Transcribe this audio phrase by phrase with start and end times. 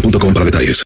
[0.00, 0.84] boostmobile.com para detalles.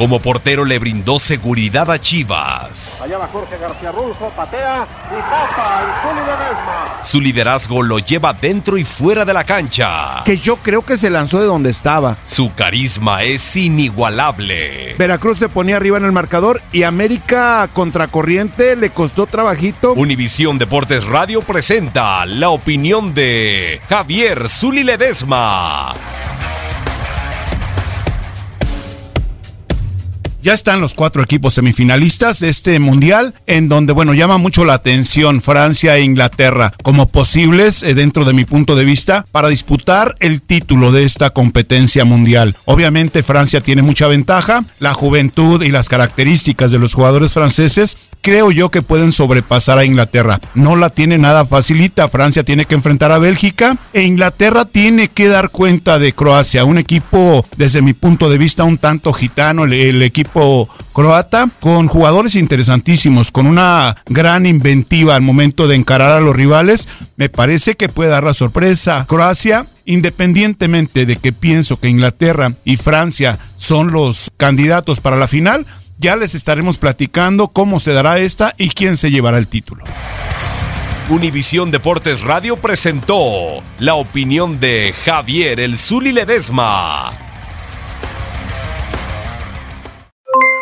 [0.00, 3.02] Como portero le brindó seguridad a Chivas.
[3.02, 7.06] Allá va Jorge García Rulfo, patea y tapa el.
[7.06, 10.22] Su liderazgo lo lleva dentro y fuera de la cancha.
[10.24, 12.16] Que yo creo que se lanzó de donde estaba.
[12.24, 14.94] Su carisma es inigualable.
[14.96, 19.92] Veracruz se ponía arriba en el marcador y América contracorriente le costó trabajito.
[19.92, 25.94] Univisión Deportes Radio presenta la opinión de Javier Zuli Ledesma.
[30.42, 34.72] Ya están los cuatro equipos semifinalistas de este mundial, en donde, bueno, llama mucho la
[34.72, 40.16] atención Francia e Inglaterra como posibles, eh, dentro de mi punto de vista, para disputar
[40.18, 42.56] el título de esta competencia mundial.
[42.64, 48.50] Obviamente Francia tiene mucha ventaja, la juventud y las características de los jugadores franceses, creo
[48.50, 50.40] yo que pueden sobrepasar a Inglaterra.
[50.54, 55.28] No la tiene nada facilita, Francia tiene que enfrentar a Bélgica e Inglaterra tiene que
[55.28, 59.72] dar cuenta de Croacia, un equipo, desde mi punto de vista, un tanto gitano, el,
[59.72, 66.20] el equipo croata, con jugadores interesantísimos, con una gran inventiva al momento de encarar a
[66.20, 66.88] los rivales.
[67.16, 69.06] Me parece que puede dar la sorpresa.
[69.08, 75.66] Croacia, independientemente de que pienso que Inglaterra y Francia son los candidatos para la final,
[76.00, 79.84] ya les estaremos platicando cómo se dará esta y quién se llevará el título.
[81.10, 87.10] Univisión Deportes Radio presentó la opinión de Javier El Zuli Ledesma.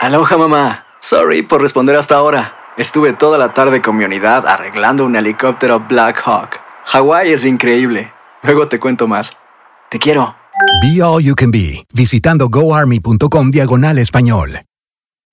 [0.00, 0.86] Aloha mamá.
[1.00, 2.56] Sorry por responder hasta ahora.
[2.76, 6.60] Estuve toda la tarde con mi unidad arreglando un helicóptero Black Hawk.
[6.84, 8.12] Hawái es increíble.
[8.42, 9.36] Luego te cuento más.
[9.90, 10.34] Te quiero.
[10.82, 14.60] Be All You Can Be, visitando goarmy.com diagonal español.